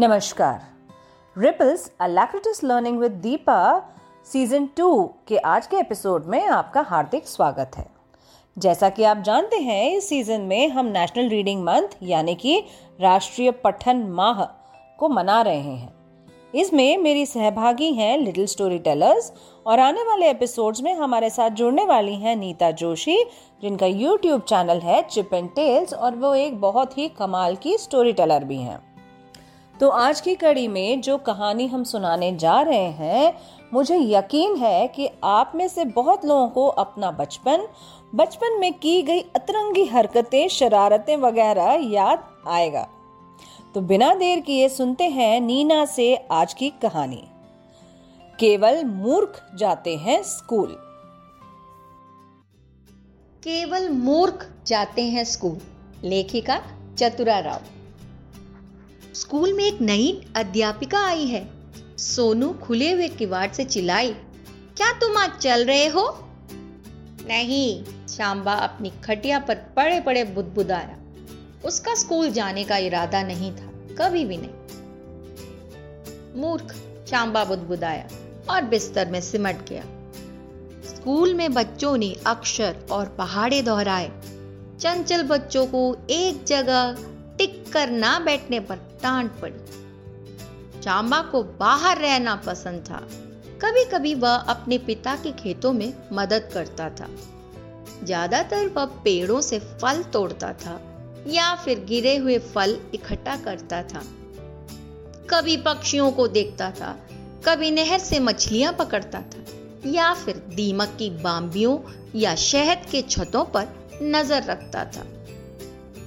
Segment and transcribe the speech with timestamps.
[0.00, 0.60] नमस्कार।
[1.38, 3.82] Ripples Alacritous Learning with Deepa
[4.32, 7.86] season two के आज के एपिसोड में आपका हार्दिक स्वागत है।
[8.58, 12.62] जैसा कि आप जानते हैं, इस सीज़न में हम नेशनल रीडिंग मंथ यानी कि
[13.00, 14.44] राष्ट्रीय पठन माह,
[14.98, 15.94] को मना रहे हैं।
[16.54, 19.32] इसमें मेरी सहभागी हैं लिटिल स्टोरी टेलर्स
[19.66, 23.24] और आने वाले एपिसोड्स में हमारे साथ जुड़ने वाली हैं नीता जोशी
[23.62, 28.12] जिनका यूट्यूब चैनल है चिप एंड टेल्स और वो एक बहुत ही कमाल की स्टोरी
[28.12, 28.85] टेलर भी हैं।
[29.80, 33.38] तो आज की कड़ी में जो कहानी हम सुनाने जा रहे हैं,
[33.74, 37.68] मुझे यकीन है कि आप में से बहुत लोगों को अपना बचपन
[38.14, 42.88] बचपन में की गई अतरंगी हरकतें, शरारतें वगैरह याद आएगा।
[43.74, 47.24] तो बिना देर किए सुनते हैं नीना से आज की कहानी।
[48.40, 50.76] केवल मूर्ख जाते हैं स्कूल।
[53.44, 55.58] केवल मूर्ख जाते हैं स्कूल।
[56.04, 56.60] लेखिका
[56.98, 57.75] चतुरा राव।
[59.16, 61.48] स्कूल में एक नई अध्यापिका आई है।
[61.98, 64.10] सोनू खुले हुए किवाड़ से चिल्लाई,
[64.76, 66.02] क्या तुम आज चल रहे हो?
[67.28, 70.98] नहीं शाम्बा अपनी खटिया पर पड़े पड़े बुदबुदाया।
[71.64, 74.50] उसका स्कूल जाने का इरादा नहीं था, कभी भी नहीं।
[76.40, 76.74] मूर्ख
[77.10, 78.08] शाम्बा बुदबुदाया
[78.50, 79.82] और बिस्तर में सिमट गया।
[80.94, 84.12] स्कूल में बच्चों ने अक्षर और पहाड़े दोहराए।
[84.80, 86.96] चंचल बच्चों को एक जगह
[87.38, 93.00] टिक कर ना बैठने पर डांट पड़ी। चांबा को बाहर रहना पसंद था।
[93.62, 97.08] कभी कभी वह अपने पिता के खेतों में मदद करता था।
[98.04, 100.80] ज़्यादातर वह पेड़ों से फल तोड़ता था
[101.26, 104.02] या फिर गिरे हुए फल इकट्ठा करता था।
[105.30, 106.92] कभी पक्षियों को देखता था,
[107.46, 109.44] कभी नहर से मछलियाँ पकड़ता था
[109.90, 111.78] या फिर दीमक की बाम्बियों
[112.14, 113.68] या शहद के छतों पर
[114.02, 115.06] नज़र रखता था।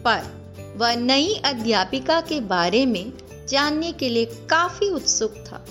[0.06, 0.39] पर
[0.80, 3.12] वह नई अध्यापिका के बारे में
[3.50, 5.66] जानने के लिए काफ़ी उत्सुक था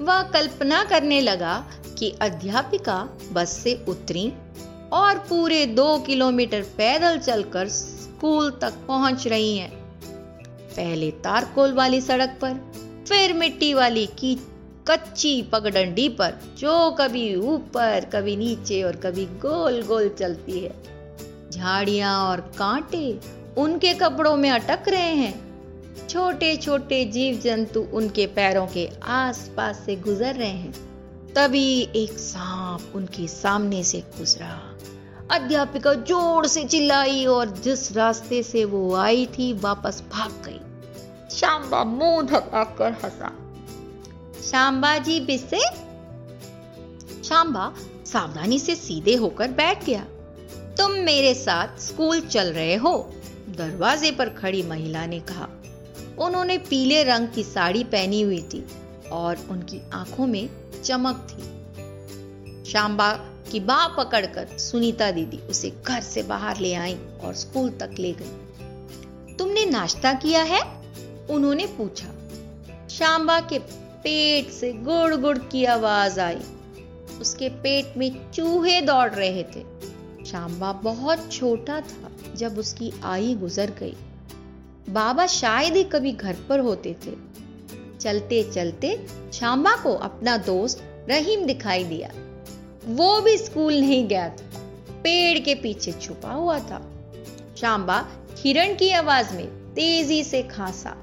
[0.00, 1.54] वह कल्पना करने लगा
[1.98, 2.96] कि अध्यापिका
[3.32, 4.32] बस से उतरी
[4.92, 9.70] और पूरे दो किलोमीटर पैदल चलकर स्कूल तक पहुँच रही हैं।
[10.76, 12.54] पहले तारकोल वाली सड़क पर,
[13.08, 14.34] फिर मिट्टी वाली की
[14.88, 20.74] कच्ची पगडंडी पर, जो कभी ऊपर, कभी नीचे और कभी गोल गोल चलती है
[21.50, 23.18] झाड़ियाँ और कांटे
[23.56, 25.34] उनके कपड़ों में अटक रहे हैं।
[26.08, 30.72] छोटे छोटे जीव जंतु उनके पैरों के आसपास से गुजर रहे हैं।
[31.34, 34.52] तभी एक सांप उनके सामने से गुजरा।
[35.30, 40.60] अध्यापिका ज़ोर से चिल्लाई और जिस रास्ते से वो आई थी वापस भाग गई।
[41.36, 43.32] शाम्बा मुँह धकाकर हंसा।
[44.50, 45.60] शाम्बा जी बिसे
[47.24, 47.72] शाम्बा
[48.06, 50.04] सावधानी से सीधे होकर बैठ गया।
[50.78, 52.94] तुम मेरे साथ स्कूल चल रहे हो।
[53.56, 55.48] दरवाजे पर खड़ी महिला ने कहा,
[56.18, 58.66] उन्होंने पीले रंग की साड़ी पहनी हुई थी
[59.12, 60.48] और उनकी आँखों में
[60.84, 61.56] चमक थी।
[62.70, 63.12] शाम्बा
[63.52, 68.12] की बाह पकड़कर सुनीता दीदी उसे घर से बाहर ले आई और स्कूल तक ले
[68.12, 70.60] गई। तुमने नाश्ता किया है?
[71.30, 72.08] उन्होंने पूछा।
[72.88, 73.58] शाम्बा के
[74.04, 76.40] पेट से गुड़ गुड़ की आवाज़ आई।
[77.20, 79.64] उसके पेट में चूहे दौड़ रहे थे।
[80.30, 83.96] शाम्बा बहुत छोटा था जब उसकी आई गुजर गई।
[84.90, 87.12] बाबा शायद ही कभी घर पर होते थे।
[88.00, 92.10] चलते चलते शाम्बा को अपना दोस्त रहीम दिखाई दिया।
[92.86, 94.60] वो भी स्कूल नहीं गया था।
[95.02, 96.90] पेड़ के पीछे छुपा हुआ था।
[97.56, 100.96] शाम्बा हिरण की आवाज़ में तेज़ी से खांसा।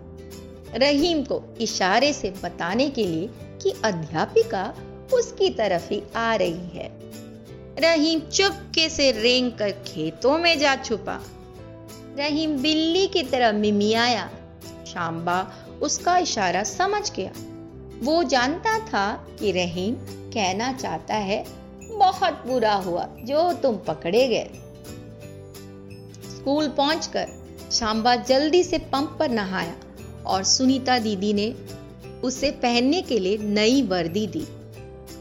[0.75, 3.29] रहीम को इशारे से बताने के लिए
[3.62, 4.75] कि अध्यापिका
[5.13, 7.02] उसकी तरफ़ ही आ रही है।
[7.79, 11.23] रहीम चुपके से रेंग कर खेतों में जा छुपा।
[12.17, 14.29] रहीम बिल्ली की तरह मिमियाया।
[14.88, 17.31] शाम्बा उसका इशारा समझ गया।
[18.00, 19.95] वो जानता था कि रहीम
[20.31, 21.45] कहना चाहता है,
[21.81, 24.50] बहुत बुरा हुआ जो तुम पकड़े गए।
[26.29, 27.28] स्कूल पहुंचकर
[27.72, 29.75] शाम्बा जल्दी से पंप पर नहाया
[30.25, 31.56] और सुनीता दीदी ने
[32.21, 34.47] उसे पहनने के लिए नई वर्दी दी।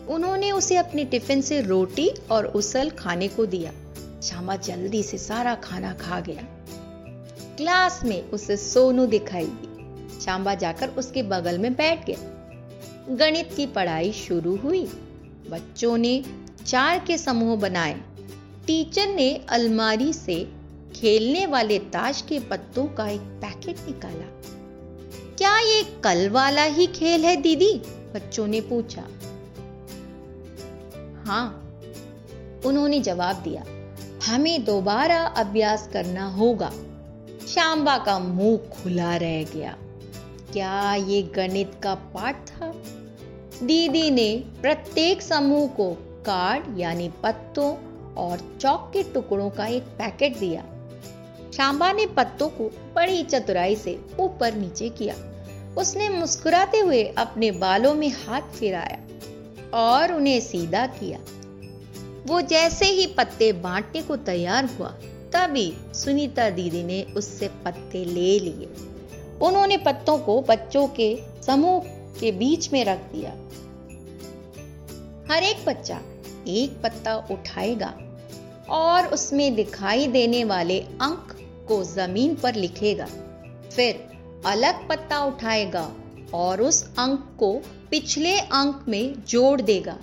[0.08, 3.72] उन्होंने उसे अपने टिफ़िन से रोटी और उसल खाने को दिया।
[4.20, 6.43] श्यामा जल्दी से सारा खाना खा गया।
[7.56, 12.19] क्लास में उसे सोनू दिखाई दी। श्यामा जाकर उसके बगल में बैठ गया।
[13.16, 14.84] गणित की पढ़ाई शुरू हुई।
[15.50, 16.25] बच्चों ने
[16.66, 18.00] चार के समूह बनाए।
[18.66, 20.49] टीचर ने अलमारी से
[20.94, 24.43] खेलने वाले ताश के पत्तों का एक पैकेट निकाला।
[25.38, 27.72] क्या ये कल वाला ही खेल है दीदी?
[28.14, 29.04] बच्चों ने पूछा।
[31.27, 31.47] हाँ
[32.67, 33.65] उन्होंने जवाब दिया,
[34.27, 36.71] हमें दोबारा अभ्यास करना होगा।
[37.49, 39.77] शाम्बा का मुँह खुला रह गया।
[40.53, 42.73] क्या ये गणित का पाठ था?
[43.63, 45.91] दीदी ने प्रत्येक समूह को
[46.27, 47.73] कार्ड यानी पत्तों
[48.15, 50.65] और चौक के टुकड़ों का एक पैकेट दिया।
[51.53, 55.15] शाम्बा ने पत्तों को बड़ी चतुराई से ऊपर नीचे किया।
[55.79, 58.99] उसने मुस्कुराते हुए अपने बालों में हाथ फिराया।
[59.75, 61.19] और उन्हें सीधा किया।
[62.27, 64.89] वो जैसे ही पत्ते बांटने को तैयार हुआ,
[65.33, 68.69] तभी सुनीता दीदी ने उससे पत्ते ले लिए।
[69.43, 71.81] उन्होंने पत्तों को बच्चों के समूह
[72.21, 73.31] के बीच में रख दिया।
[75.35, 76.01] हर एक बच्चा
[76.49, 77.95] एक पत्ता उठाएगा
[78.69, 81.37] और उसमें दिखाई देने वाले अंक
[81.69, 83.07] को ज़मीन पर लिखेगा।
[83.73, 84.05] फिर
[84.47, 85.93] अलग पत्ता उठाएगा
[86.34, 87.52] और उस अंक को
[87.90, 89.99] पिछले अंक में जोड़ देगा।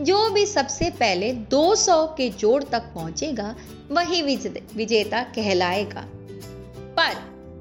[0.00, 3.54] जो भी सबसे पहले 200 के जोड़ तक पहुंचेगा,
[3.90, 6.04] वही विजेता कहलाएगा।
[6.98, 7.14] पर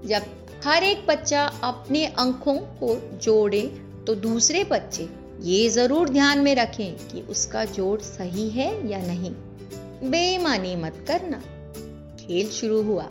[0.07, 0.23] जब
[0.65, 3.61] हर एक बच्चा अपने अंकों को जोड़े
[4.07, 5.09] तो दूसरे बच्चे
[5.41, 9.31] ये ज़रूर ध्यान में रखें कि उसका जोड़ सही है या नहीं।
[10.09, 11.37] बेईमानी मत करना।
[12.19, 13.07] खेल शुरू हुआ।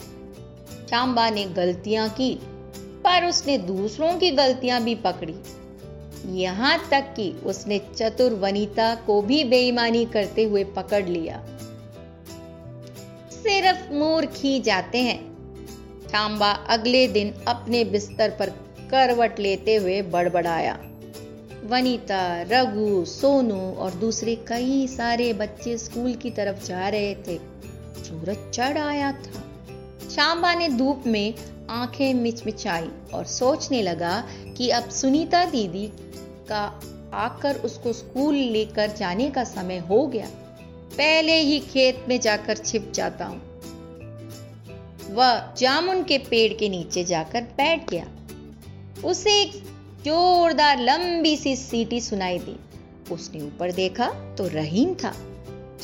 [0.89, 2.33] चांबा ने गलतियाँ की।
[3.13, 5.35] पर उसने दूसरों की गलतियाँ भी पकड़ी।
[6.39, 11.45] यहाँ तक कि उसने चतुर वनीता को भी बेईमानी करते हुए पकड़ लिया।
[13.31, 15.19] सिर्फ़ मूर्ख ही जाते हैं।
[16.09, 18.51] चांबा अगले दिन अपने बिस्तर पर
[18.91, 20.79] करवट लेते हुए बड़बड़ाया।
[21.65, 27.39] वनीता, रघु, सोनू और दूसरे कई सारे बच्चे स्कूल की तरफ़ जा रहे थे।
[28.05, 29.45] सूरज चढ़ आया था।
[30.11, 31.35] शाम्बा ने धूप में
[31.71, 34.25] आँखें मिचमिचाई और सोचने लगा
[34.57, 35.93] कि अब सुनीता दीदी
[36.49, 36.81] का
[37.15, 40.27] आकर उसको स्कूल लेकर जाने का समय हो गया।
[40.97, 43.41] पहले ही खेत में जाकर छिप जाता हूँ।
[45.11, 48.07] वह जामुन के पेड़ के नीचे जाकर बैठ गया।
[49.05, 49.53] उसे एक
[50.05, 52.57] जोरदार लंबी सी सीटी सुनाई दी।
[53.15, 55.13] उसने ऊपर देखा तो रहीम था।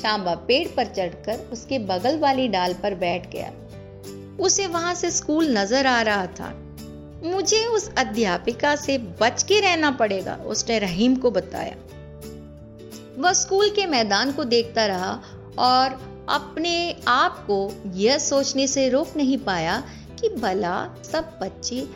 [0.02, 3.52] शाम्बा पेड़ पर चढ़कर उसके बगल वाली डाल पर बैठ गया।
[4.40, 6.52] उसे वहाँ से स्कूल नज़र आ रहा था।
[7.24, 11.76] मुझे उस अध्यापिका से बच के रहना पड़ेगा, उसने रहीम को बताया।
[13.18, 15.20] वह स्कूल के मैदान को देखता रहा
[15.58, 15.98] और
[16.28, 19.82] अपने आप को यह सोचने से रोक नहीं पाया
[20.20, 21.86] कि भला सब बच्चे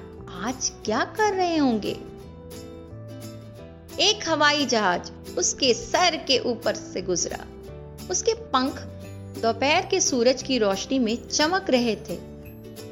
[0.45, 1.97] आज क्या कर रहे होंगे।
[4.01, 7.45] एक हवाई जहाज़ उसके सर के ऊपर से गुजरा।
[8.11, 8.81] उसके पंख
[9.43, 12.32] दोपहर के सूरज की रोशनी में चमक रहे थे।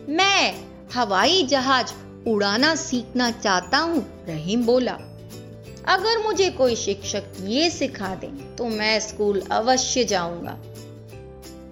[0.09, 0.55] मैं
[0.95, 1.93] हवाई जहाज़
[2.29, 4.99] उड़ाना सीखना चाहता हूँ, रहीम बोला।
[5.89, 8.27] अगर मुझे कोई शिक्षक ये सिखा दे
[8.57, 10.59] तो मैं स्कूल अवश्य जाऊँगा।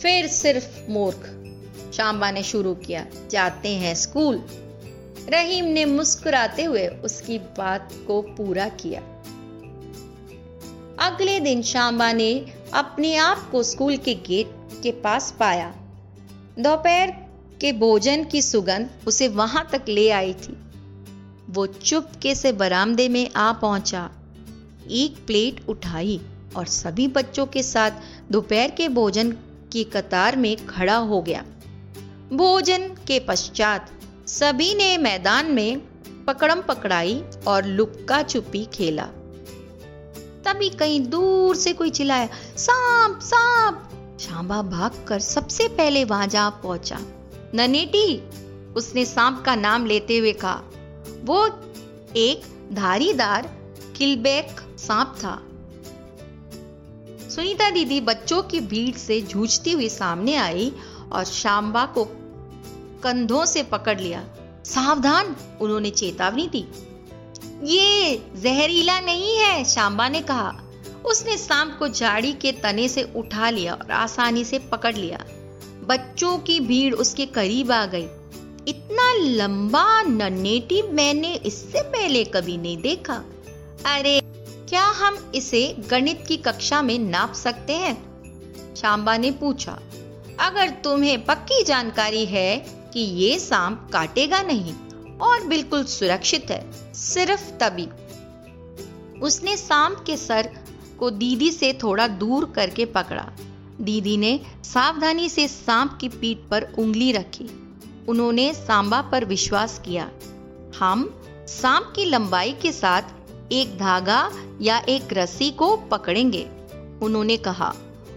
[0.03, 1.35] फिर सिर्फ़ मूर्ख
[1.95, 4.43] शाम्बा ने शुरू किया, जाते हैं स्कूल।
[5.29, 9.01] रहीम ने मुस्कुराते हुए उसकी बात को पूरा किया।
[11.07, 12.31] अगले दिन शाम्बा ने
[12.75, 15.75] अपने आप को स्कूल के गेट के पास पाया।
[16.59, 17.28] दोपहर
[17.61, 20.57] के भोजन की सुगंध उसे वहाँ तक ले आई थी।
[21.51, 24.11] वो चुपके से बरामदे में आ पहुँचा।
[24.91, 26.21] एक प्लेट उठाई
[26.57, 27.91] और सभी बच्चों के साथ
[28.33, 29.33] दोपहर के भोजन
[29.73, 31.45] की कतार में खड़ा हो गया।
[32.33, 33.91] भोजन के पश्चात
[34.27, 35.81] सभी ने मैदान में
[36.25, 39.05] पकड़म पकड़ाई और लुक्का छुपी खेला।
[40.45, 43.89] तभी कहीं दूर से कोई चिल्लाया, सांप सांप!
[44.21, 46.99] शांबा भागकर सबसे पहले वहाँ जा पहुँचा।
[47.55, 48.23] ननेटी,
[48.73, 50.63] उसने सांप का नाम लेते हुए कहा।
[51.25, 51.47] वो
[52.17, 52.41] एक
[52.73, 53.59] धारीदार
[53.97, 55.43] किलबैक सांप था।
[57.31, 60.73] सुनीता दीदी बच्चों की भीड़ से जूझती हुई सामने आई
[61.13, 62.05] और शाम्बा को
[63.03, 64.25] कंधों से पकड़ लिया।
[64.65, 66.65] सावधान, उन्होंने चेतावनी दी।
[67.65, 70.61] ये जहरीला नहीं है शाम्बा ने कहा।
[71.05, 75.25] उसने सांप को झाड़ी के तने से उठा लिया और आसानी से पकड़ लिया।
[75.89, 78.07] बच्चों की भीड़ उसके करीब आ गई।
[78.69, 83.25] इतना लंबा नन्नेटी मैंने इससे पहले कभी नहीं देखा।
[83.87, 84.21] अरे,
[84.69, 88.09] क्या हम इसे गणित की कक्षा में नाप सकते हैं?
[88.75, 89.81] शाम्बा ने पूछा।
[90.41, 92.57] अगर तुम्हें पक्की जानकारी है
[92.95, 94.75] कि ये सांप काटेगा नहीं
[95.19, 97.89] और बिल्कुल सुरक्षित है, सिर्फ़ तभी।
[99.21, 100.51] उसने सांप के सर
[100.99, 103.33] को दीदी से थोड़ा दूर करके पकड़ा।
[103.81, 107.49] दीदी ने सावधानी से सांप की पीठ पर उंगली रखी।
[108.09, 110.11] उन्होंने सांबा पर विश्वास किया।
[110.79, 113.03] हम सांप की लंबाई के साथ
[113.53, 114.31] एक धागा
[114.61, 116.49] या एक रस्सी को पकड़ेंगे,
[117.03, 117.75] उन्होंने कहा।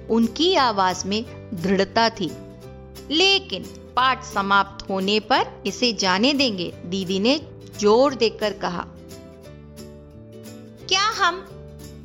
[0.09, 2.31] उनकी आवाज़ में दृढ़ता थी।
[3.11, 3.63] लेकिन
[3.95, 7.41] पाठ समाप्त होने पर इसे जाने देंगे, दीदी ने
[7.79, 8.85] ज़ोर देकर कहा।
[10.87, 11.47] क्या हम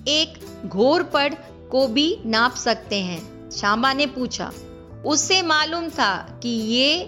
[0.08, 0.34] एक
[0.66, 1.34] घोर पड़
[1.70, 3.35] को भी नाप सकते हैं?
[3.56, 4.52] श्यामा ने पूछा
[5.06, 7.04] उससे मालूम था कि ये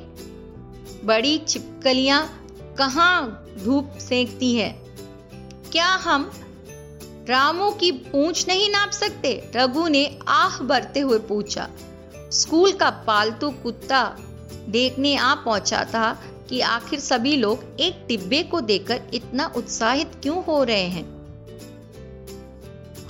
[1.05, 2.23] बड़ी छिपकलियाँ
[2.79, 4.71] कहाँ धूप सेंकती है?
[5.73, 6.31] क्या हम
[7.29, 9.53] रामू की पूंछ नहीं नाप सकते?
[9.57, 11.69] रघु ने आह भरते हुए पूछा,
[12.33, 14.17] स्कूल का पालतू कुत्ता
[14.69, 16.13] देखने आ पहुँचा था
[16.49, 21.07] कि आखिर सभी लोग एक टिब्बे को देखकर इतना उत्साहित क्यों हो रहे हैं?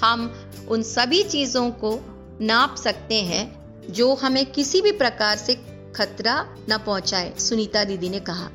[0.02, 0.32] हम
[0.68, 1.98] उन सभी चीज़ों को
[2.40, 3.58] नाप सकते हैं
[3.90, 5.54] जो हमें किसी भी प्रकार से
[5.96, 8.50] खतरा न पहुँचाए, सुनीता दीदी ने कहा।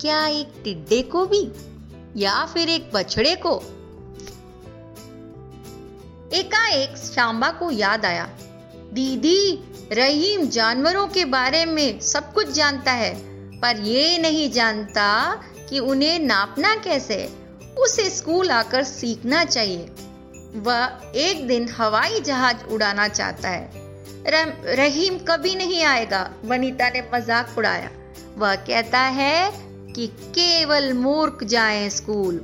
[0.00, 1.52] क्या एक टिड्डे को भी?
[2.16, 3.62] या फिर एक बछड़े को?
[6.32, 8.38] एकाएक शाम्बा को याद आया।
[8.92, 13.14] दीदी, रहीम जानवरों के बारे में सब कुछ जानता है,
[13.60, 15.34] पर ये नहीं जानता
[15.70, 17.32] कि उन्हें नापना कैसे।
[17.78, 19.92] उसे स्कूल आकर सीखना चाहिए।
[20.56, 23.70] वह एक दिन हवाई जहाज़ उड़ाना चाहता है।
[24.76, 27.90] रहीम कभी नहीं आएगा, वनीता ने मज़ाक उड़ाया।
[28.36, 29.52] वह कहता है
[29.92, 32.40] कि केवल मूर्ख जाए स्कूल।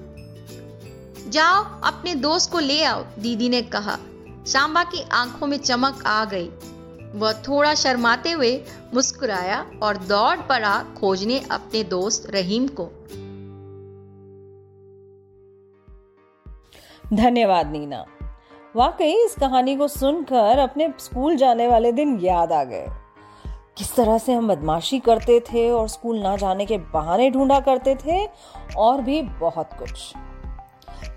[1.28, 3.98] जाओ, अपने दोस्त को ले आओ, दीदी ने कहा।
[4.46, 6.50] शाम्बा की आँखों में चमक आ गई।
[7.14, 12.90] वह थोड़ा शर्माते हुए मुस्कुराया और दौड़ पड़ा खोजने अपने दोस्त रहीम को।
[17.12, 18.04] धन्यवाद, नीना।
[18.76, 22.86] वाकई, इस कहानी को सुनकर अपने स्कूल जाने वाले दिन याद आ गए।
[23.78, 27.94] किस तरह से हम बदमाशी करते थे और स्कूल ना जाने के बहाने ढूंढा करते
[27.94, 28.28] थे,
[28.76, 30.14] और भी बहुत कुछ।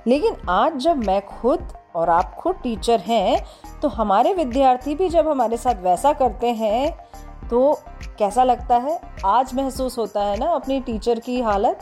[0.08, 3.46] लेकिन आज जब मैं खुद और आप खुद टीचर हैं
[3.82, 6.98] तो हमारे विद्यार्थी भी जब हमारे साथ वैसा करते हैं
[7.50, 7.79] तो
[8.17, 9.01] कैसा लगता है?
[9.25, 11.79] आज महसूस होता है ना अपनी टीचर की हालत?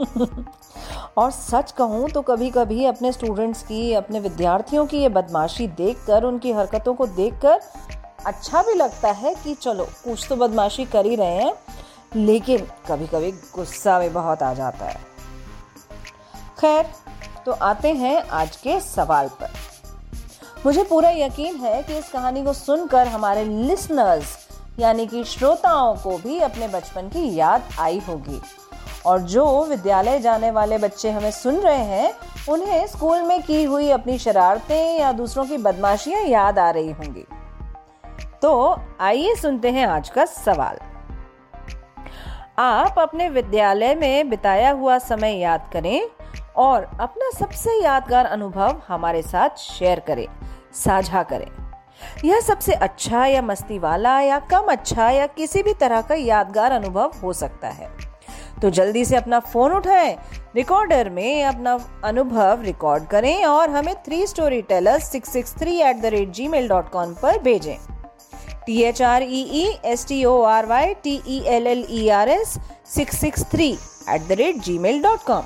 [1.16, 6.24] और सच कहूँ तो कभी कभी अपने स्टूडेंट्स की, अपने विद्यार्थियों की ये बदमाशी देखकर,
[6.24, 7.60] उनकी हरकतों को देखकर
[8.26, 11.54] अच्छा भी लगता है कि चलो, कुछ तो बदमाशी कर ही रहे हैं,
[12.16, 15.00] लेकिन कभी कभी गुस्सा भी बहुत आ जाता है।
[16.60, 16.86] खैर
[17.46, 19.52] तो आते हैं आज के सवाल पर।
[20.66, 24.36] मुझे पूरा यकीन है कि इस कहानी को सुनकर हमारे लिसनर्स
[24.78, 28.40] यानी कि श्रोताओं को भी अपने बचपन की याद आई होगी।
[29.06, 32.12] और जो विद्यालय जाने वाले बच्चे हमें सुन रहे हैं,
[32.48, 37.26] उन्हें स्कूल में की हुई अपनी शरारतें या दूसरों की बदमाशियाँ याद आ रही होंगी।
[38.42, 40.78] तो आइए सुनते हैं आज का सवाल।
[42.58, 46.10] आप अपने विद्यालय में बिताया हुआ समय याद करें
[46.56, 50.26] और अपना सबसे यादगार अनुभव हमारे साथ शेयर करें,
[50.74, 51.46] साझा करें।
[52.24, 56.72] यह सबसे अच्छा या मस्ती वाला या कम अच्छा या किसी भी तरह का यादगार
[56.72, 58.03] अनुभव हो सकता है।
[58.64, 60.16] तो जल्दी से अपना फ़ोन उठाएँ,
[60.56, 61.72] रिकॉर्डर में अपना
[62.04, 66.68] अनुभव रिकॉर्ड करें और हमें three story teller six six three at the rate Gmail
[66.68, 67.76] dot com पर भेजें।
[68.66, 72.08] T H R E E S T O R Y T E L L E
[72.08, 72.56] R S
[72.94, 73.70] six six three
[74.10, 75.44] at the rate Gmail dot com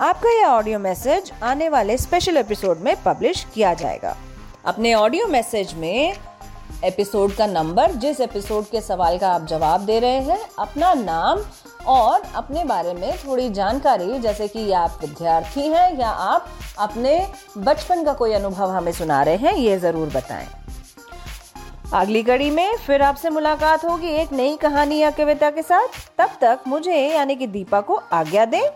[0.00, 4.16] आपका यह audio message आने वाले special episode में publish किया जाएगा।
[4.66, 6.14] अपने audio message में
[6.84, 11.42] episode का नंबर जिस एपिसोड के सवाल का आप जवाब दे रहे हैं, अपना नाम
[11.86, 17.26] और अपने बारे में थोड़ी जानकारी, जैसे कि आप विद्यार्थी हैं या आप अपने
[17.58, 20.48] बचपन का कोई अनुभव हमें सुना रहे हैं, ये ज़रूर बताएँ।
[21.94, 26.36] अगली कड़ी में फिर आपसे मुलाकात होगी एक नई कहानी या कविता के साथ। तब
[26.40, 28.70] तक मुझे, यानी कि दीपा को आज्ञा दें।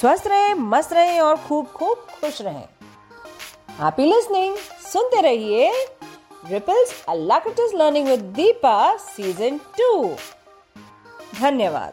[0.00, 2.64] स्वस्थ रहें, मस्त रहें और खूब खूब खुश रहें।
[3.80, 4.56] हैप्पी लिसनिंग
[4.92, 5.70] सुनते रहिए
[6.50, 10.04] ripples Allah Learning with Deepa season two
[11.40, 11.92] धन्यवाद।